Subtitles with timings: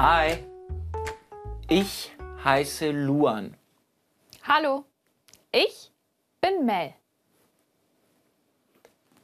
[0.00, 0.44] Hi,
[1.68, 2.12] ich
[2.44, 3.56] heiße Luan.
[4.44, 4.84] Hallo,
[5.50, 5.90] ich
[6.40, 6.94] bin Mel.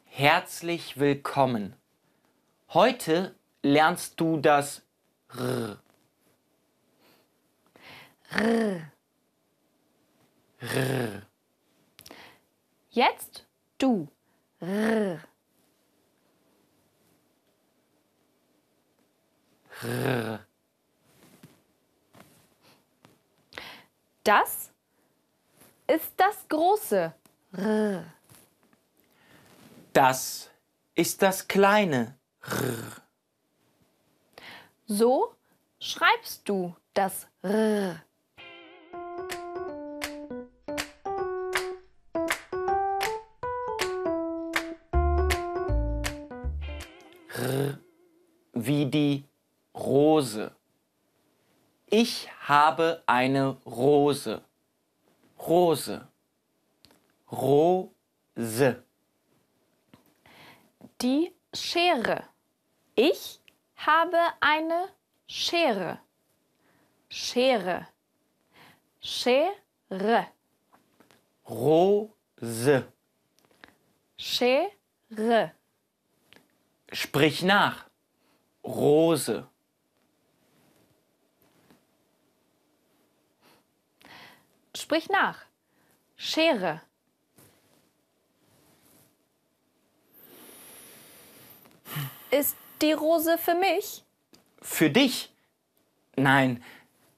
[0.06, 1.77] Herzlich willkommen.
[2.70, 4.82] Heute lernst du das
[5.37, 5.79] R.
[10.59, 11.22] R.
[12.91, 13.46] Jetzt
[13.79, 14.09] du.
[14.59, 15.20] R.
[19.84, 20.34] R.
[24.24, 24.70] Das
[25.87, 27.12] ist das große
[27.52, 28.05] R.
[29.92, 30.50] Das
[30.95, 33.02] ist das kleine R.
[34.87, 35.34] So
[35.78, 38.02] schreibst du das R.
[48.55, 49.28] wie die
[49.75, 50.50] Rose.
[51.97, 54.42] Ich habe eine Rose.
[55.39, 56.09] Rose.
[57.31, 58.83] Rose.
[61.01, 62.25] Die Schere.
[62.97, 63.41] Ich
[63.77, 64.89] habe eine
[65.28, 66.01] Schere.
[67.09, 67.86] Schere.
[69.01, 70.27] Schere.
[71.48, 72.92] Rose.
[74.19, 75.53] Schere.
[76.91, 77.89] Sprich nach.
[78.64, 79.47] Rose.
[84.84, 85.38] Sprich nach.
[86.14, 86.82] Schere.
[92.30, 94.05] Ist die Rose für mich?
[94.60, 95.32] Für dich?
[96.16, 96.62] Nein,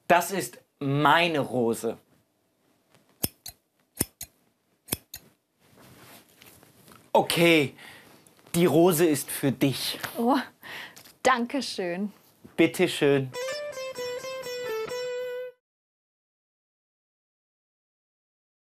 [0.07, 1.97] das ist meine Rose.
[7.11, 7.75] Okay,
[8.55, 9.99] die Rose ist für dich.
[10.17, 10.37] Oh,
[11.21, 12.13] danke schön.
[12.55, 13.29] Bitte schön.